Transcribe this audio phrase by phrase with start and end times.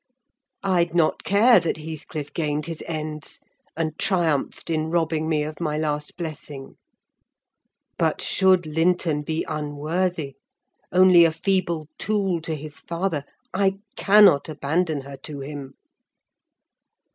[0.63, 3.39] I'd not care that Heathcliff gained his ends,
[3.77, 6.77] and triumphed in robbing me of my last blessing!
[7.99, 15.41] But should Linton be unworthy—only a feeble tool to his father—I cannot abandon her to
[15.41, 15.75] him!